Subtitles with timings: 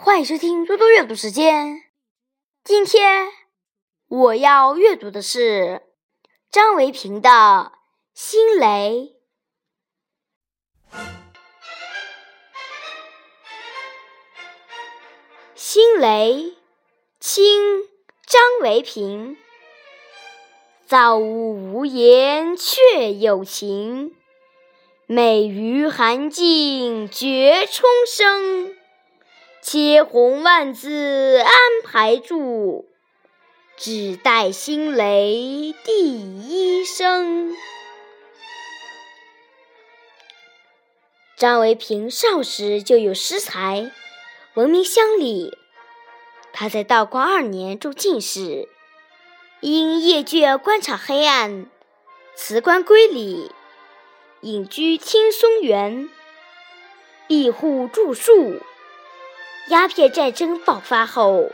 [0.00, 1.82] 欢迎收听多多阅读时间。
[2.62, 3.30] 今天
[4.06, 5.82] 我要阅读的是
[6.52, 7.28] 张维平的
[8.14, 9.16] 《心雷》。
[15.56, 16.54] 心雷，
[17.18, 17.82] 清，
[18.24, 19.36] 张维平。
[20.86, 24.14] 造物无言却有情，
[25.06, 28.76] 美于寒尽绝冲生。
[29.70, 31.52] 千红万紫安
[31.84, 32.88] 排住，
[33.76, 37.54] 只待新雷第一声。
[41.36, 43.92] 张维平少时就有诗才，
[44.54, 45.58] 闻名乡里。
[46.50, 48.70] 他在道光二年中进士，
[49.60, 51.66] 因夜倦官场黑暗，
[52.34, 53.52] 辞官归里，
[54.40, 56.08] 隐居青松园，
[57.26, 58.62] 庇护著树。
[59.68, 61.50] 鸦片战争爆发后，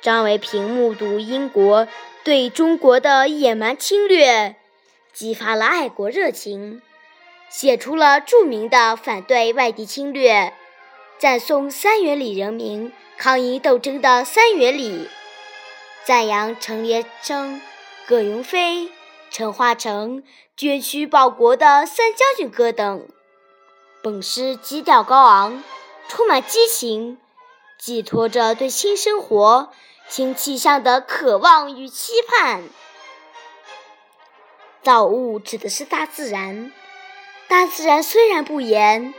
[0.00, 1.86] 张维平目睹英国
[2.24, 4.56] 对中国的野蛮侵略，
[5.12, 6.80] 激发了爱国热情，
[7.50, 10.54] 写出了著名的反对外敌侵略、
[11.18, 15.04] 赞颂三元里人民抗英斗争的《三元里》，
[16.04, 17.60] 赞扬陈连生、
[18.06, 18.88] 葛云飞、
[19.30, 20.22] 陈化成
[20.56, 23.06] 捐躯报国的《三将军歌》等。
[24.02, 25.62] 本诗基调高昂，
[26.08, 27.18] 充满激情。
[27.78, 29.70] 寄托着对新生活、
[30.08, 32.64] 新气象的渴望与期盼。
[34.82, 36.72] 造物指的是大自然，
[37.48, 39.12] 大自然虽然不言，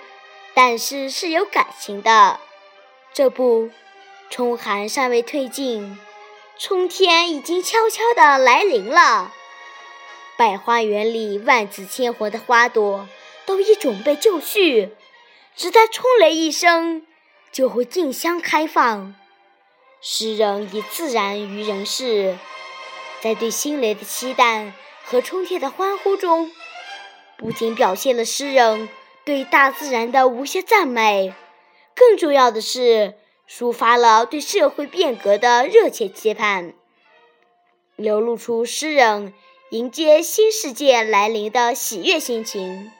[0.53, 2.39] 但是是有感情的。
[3.13, 3.69] 这不，
[4.29, 5.99] 春寒尚未退尽，
[6.57, 9.33] 春天已经悄悄地来临了。
[10.37, 13.07] 百花园里万紫千红的花朵
[13.45, 14.95] 都已准备就绪，
[15.55, 17.05] 只待春雷一声。
[17.51, 19.15] 就会竞相开放。
[20.01, 22.37] 诗人以自然于人世，
[23.21, 26.51] 在对新雷的期待和春天的欢呼中，
[27.37, 28.87] 不仅表现了诗人
[29.25, 31.33] 对大自然的无限赞美，
[31.95, 33.15] 更重要的是
[33.49, 36.73] 抒发了对社会变革的热切期盼，
[37.95, 39.33] 流露出诗人
[39.71, 42.91] 迎接新世界来临的喜悦心情。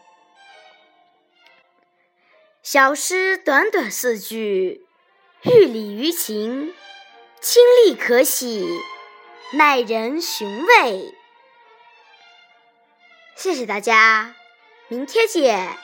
[2.70, 4.82] 小诗短短四句，
[5.44, 6.74] 寓理于情，
[7.40, 8.68] 清丽可喜，
[9.54, 11.16] 耐人寻味。
[13.38, 14.36] 谢谢大家，
[14.90, 15.78] 明天见。